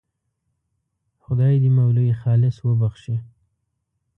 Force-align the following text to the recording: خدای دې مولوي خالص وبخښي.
خدای 1.23 1.53
دې 1.63 1.69
مولوي 1.77 2.11
خالص 2.21 2.55
وبخښي. 2.61 3.15